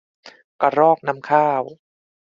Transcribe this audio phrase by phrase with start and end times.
[0.61, 1.61] กระรอกน้ำข้าว